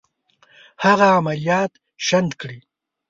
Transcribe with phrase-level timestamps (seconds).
[0.83, 1.71] هغه عملیات
[2.07, 2.59] شنډ کړي.